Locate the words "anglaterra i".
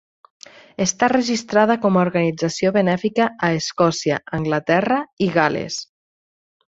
4.39-5.29